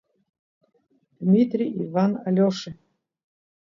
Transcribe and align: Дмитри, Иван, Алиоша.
Дмитри, 1.25 1.65
Иван, 1.83 2.11
Алиоша. 2.27 2.71